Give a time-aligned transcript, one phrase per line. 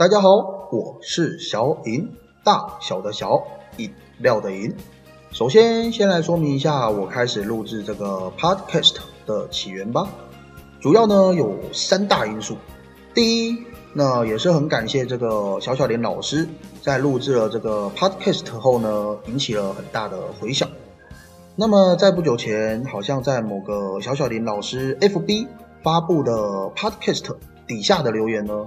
[0.00, 0.30] 大家好，
[0.72, 2.10] 我是小尹，
[2.42, 3.38] 大小的小，
[3.76, 4.74] 饮料的饮。
[5.30, 10.08] 首先，先来说明一下我开始录制这个 podcast 的起源吧。
[10.80, 12.56] 主要呢有三大因素。
[13.12, 13.58] 第一，
[13.92, 16.48] 那也是很感谢这个小小林老师，
[16.80, 20.66] 在录制了这个 podcast 后呢，引起了很大的回响。
[21.54, 25.46] 那么在不久前，好像在某个小小林老师 FB
[25.82, 26.32] 发布的
[26.74, 27.36] podcast
[27.66, 28.66] 底下的留言呢，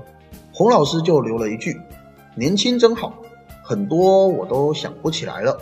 [0.52, 1.80] 洪老师就留了一句
[2.36, 3.14] ：“年轻真好，
[3.64, 5.58] 很多我都想不起来了。”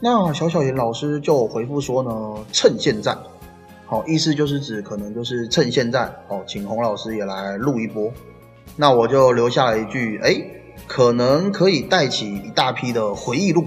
[0.00, 3.16] 那小小严老师就回复说呢：“趁现在。”
[3.86, 8.10] 好，意思就是指可能就是趁现在哦，请洪老师也来录一波。
[8.76, 10.34] 那我就留下了一句，哎，
[10.86, 13.66] 可能可以带起一大批的回忆录。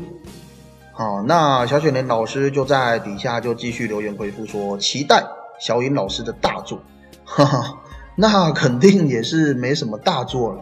[0.91, 5.23] 好，那小雪莲老师就在底下就继续留言回复说，期待
[5.59, 6.79] 小颖老师的大作。
[7.23, 7.81] 哈哈，
[8.19, 10.59] 那肯定也是没什么大作了。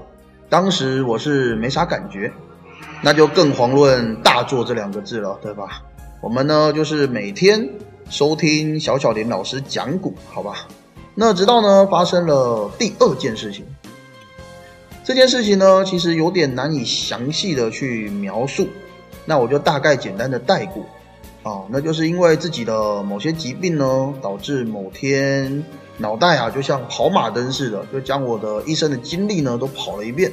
[0.50, 2.32] 当时我是没啥感觉，
[3.02, 5.82] 那就更遑论大作这两个字了，对吧？
[6.22, 7.68] 我们呢就是每天。
[8.08, 10.68] 收听小小林老师讲股，好吧？
[11.16, 13.66] 那直到呢发生了第二件事情，
[15.04, 18.68] 这件事情呢其实有点难以详细的去描述，
[19.26, 20.86] 那我就大概简单的带过
[21.42, 25.64] 啊，那就是因为自己的某些疾病呢，导致某天
[25.98, 30.32] 脑袋啊就像跑马灯似的，就将我的一生的经历呢都跑了一遍，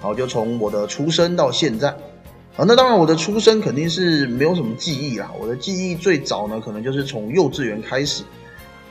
[0.00, 1.94] 然后就从我的出生到现在。
[2.56, 5.30] 啊，那当然，我的出生肯定是没有什么记忆啦。
[5.40, 8.24] 我的记忆最早呢，可能就是从幼稚园开始。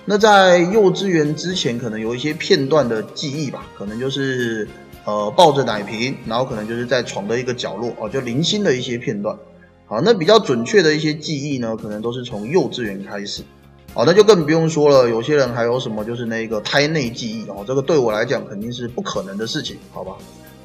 [0.06, 4.66] 那在幼稚园之前，可能有一些片段的记忆吧，可能就是
[5.04, 9.38] 呃抱着奶瓶，然后可能就是在床的一个角落哦，就零星的一些片段。
[9.86, 13.44] 好，那比较准确的一些记忆呢，可能都是从幼稚园开始。
[13.98, 20.16] 好，那就更不用说了，有些人还有什么就是那个胎内记忆哦，这个对我来讲肯定是不可能的事情，好吧？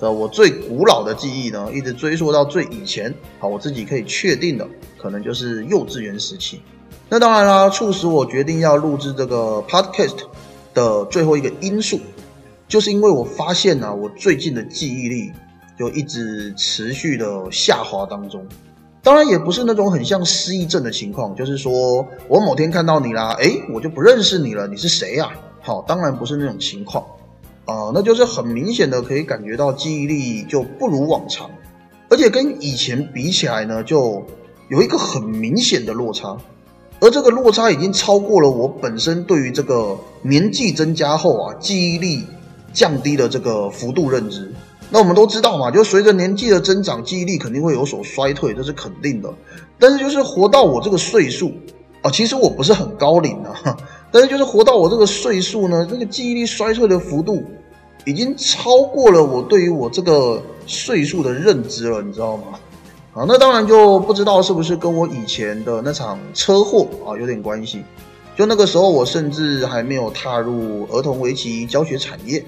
[0.01, 3.15] 呃，我最古老的记忆呢，一直追溯到最以前。
[3.39, 6.61] 好，我自己可以确定的，可能就是幼稚园时期。
[7.09, 10.19] 那当然啦，促使我决定要录制这个 podcast
[10.75, 11.99] 的最后一个因素，
[12.69, 15.33] 就是因为我发现呢，我最近的记忆力
[15.79, 18.47] 就一直持续的下滑当中。
[19.03, 25.31] 当然，也不是那种很像失忆症的情况，就是说我某天看到你啦，哎，我就不认识你了，你是谁呀？
[25.61, 27.05] 好，当然不是那种情况。
[27.65, 31.49] 啊，那就是很明显的可以感觉到记忆力就不如往常，
[32.09, 34.25] 而且跟以前比起来呢，就
[34.69, 36.37] 有一个很明显的落差，
[37.01, 42.25] 而这个落差已经超过了我本身对于这个年纪增加后啊记忆力
[42.73, 44.53] 降低的这个幅度认知。
[44.95, 49.33] 那我们都知道嘛，就随着年纪的增长，记忆力肯定会有所衰退，这是肯定的。
[49.79, 51.51] 但是就是活到我这个岁数
[52.03, 53.79] 啊，其实我不是很高龄啊。
[54.13, 57.43] 但是就是活到我这个岁数呢，这个记忆力衰退的幅度
[58.05, 62.45] 已经超过了我对于我这个岁数的认知了，你知道吗？
[63.15, 67.83] 啊，那当然就不知道是不是跟我以前的那场车祸啊有点关系。
[68.37, 72.45] 就那个时候我甚至还没有踏入儿童围棋教学产业。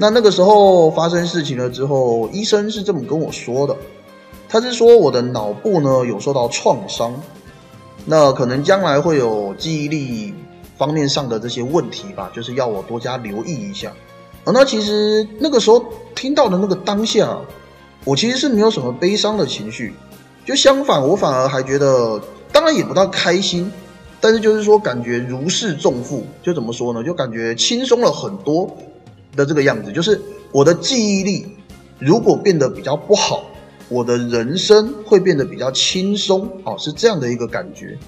[0.00, 3.76] 那那个时候发生事情了之后，医生是这么跟我说的，
[4.48, 7.12] 他是说我的脑部呢有受到创伤，
[8.06, 10.34] 那可能将来会有记忆力。
[10.78, 13.90] 方面上的这些问题吧，就是要我多加留意一下。
[14.44, 15.84] 啊，那其实那个时候
[16.14, 17.36] 听到的那个当下，
[18.06, 19.92] 我其实是没有什么悲伤的情绪，
[20.46, 22.18] 就相反，我反而还觉得，
[22.50, 23.70] 当然也不大开心，
[24.22, 27.04] 但是就是说感觉如释重负，就怎么说呢？
[27.04, 28.74] 就感觉轻松了很多
[29.36, 29.92] 的这个样子。
[29.92, 30.20] 就是
[30.52, 31.46] 我的记忆力
[31.98, 33.44] 如果变得比较不好，
[33.88, 37.98] 我的人生会变得比较轻松，哦，是这样的一个感觉。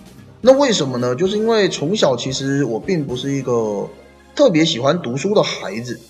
[0.40, 1.14] 那为什么呢？
[1.14, 3.88] 就是因为从小其实我并不是一个
[4.34, 6.00] 特别喜欢读书的孩子，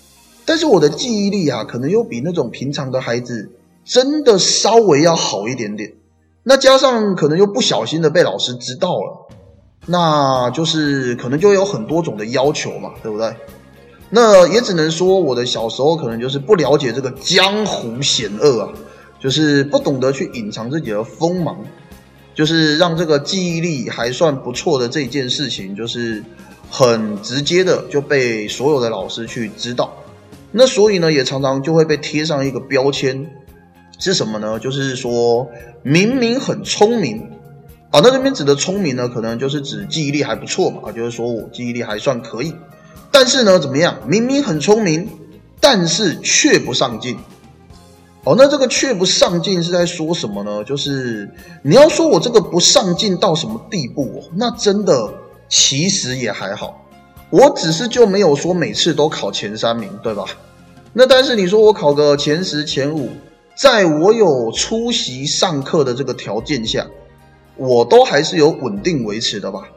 [0.45, 3.51] 但是我的记忆力啊，可能又比那种平常的孩子
[3.85, 5.93] 真的稍微要好一点点。
[6.41, 9.27] 那加上可能又不小心的被老师知道了，
[9.85, 13.33] 那就是可能就有很多种的要求嘛，对不对？
[14.15, 18.69] 那也只能说我的小时候可能就是不了解这个江湖险恶啊，
[19.19, 21.57] 就是不懂得去隐藏自己的锋芒。
[22.35, 26.23] 就是让这个记忆力还算不错的这件事情，就是
[26.67, 29.93] 很直接的就被所有的老师去知道。
[30.51, 33.29] 那所以呢，也常常就会被贴上一个标签，
[33.99, 34.59] 是什么呢？
[34.59, 35.47] 就是说
[35.83, 37.21] 明明很聪明
[37.91, 42.55] 啊，那这边指的聪明呢，可能就是指记忆力还不错嘛，就是说我记忆力还算可以。
[43.11, 43.97] 但是呢，怎么样？
[44.07, 45.09] 明明很聪明，
[45.59, 47.17] 但是却不上进。
[48.25, 50.63] 哦，那这个却不上进是在说什么呢？
[50.63, 51.29] 就是
[51.61, 55.13] 你要说我这个不上进到什么地步，那真的
[55.49, 56.85] 其实也还好，
[57.29, 60.25] 我只是就没有说每次都考前三名，对吧？
[60.93, 63.09] 那但是你说我考个前十前五，
[63.55, 66.87] 在我有出席上课的这个条件下，
[67.57, 69.67] 我都还是有稳定维持的吧。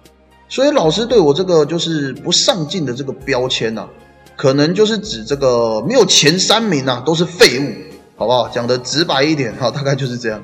[0.49, 3.89] 所以老师对我这个就是不上进的这个标签呐，
[4.37, 7.73] 可能就是指这个没有前三名呐都是废物，
[8.17, 8.49] 好不好？
[8.49, 10.41] 讲的直白一点哈，大概就是这样。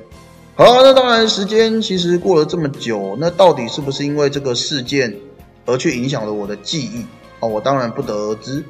[0.57, 5.17] 好，那当然时间其实过了这么久，那到底是不是因为这个事件
[5.67, 7.07] 而去影响了我的记忆
[7.39, 7.47] 啊？
[7.47, 8.63] 我当然不得而知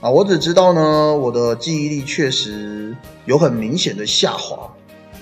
[0.00, 2.92] 啊，我只知道呢，我的记忆力确实
[3.24, 4.68] 有很明显的下滑。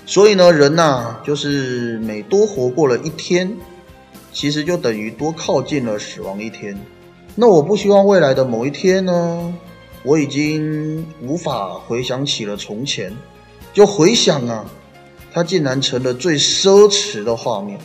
[0.07, 3.55] 所以呢，人呐，就是每多活过了一天。
[4.31, 6.77] 其实就等于多靠近了死亡一天。
[7.35, 9.53] 那我不希望未来的某一天呢，
[10.03, 13.15] 我已经无法回想起了从前。
[13.73, 14.65] 就回想啊，
[15.31, 17.79] 它竟然成了最奢侈的画面。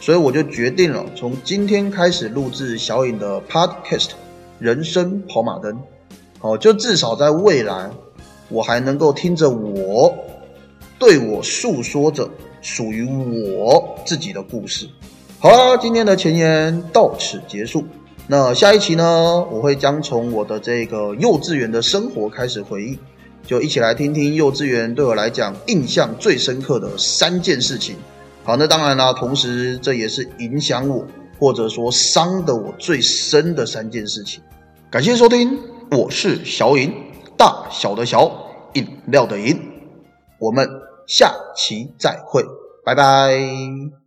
[0.00, 4.08] 所以我就决定了，从今天开始录制小影的 Podcast
[4.58, 5.72] 《人生跑马灯》。
[6.40, 7.90] 哦，就至少在未来，
[8.48, 10.12] 我还能够听着我
[10.98, 12.28] 对我诉说着
[12.60, 14.88] 属于我自己的故事。
[15.42, 17.84] 好了，今天的前言到此结束。
[18.28, 22.96] 那下一期呢，我会将从我的这个幼稚园的生活开始回忆，
[23.44, 27.96] 就一起来听听幼稚园对我来讲印象最深刻的三件事情。
[28.44, 31.04] 好，那当然啦，同时这也是影响我
[31.40, 34.40] 或者说伤的我最深的三件事情。
[34.92, 35.58] 感谢收听，
[35.90, 36.94] 我是小尹，
[37.36, 38.30] 大小的小
[38.74, 39.60] 饮料的饮，
[40.38, 40.68] 我们
[41.08, 42.44] 下期再会，
[42.84, 44.01] 拜拜。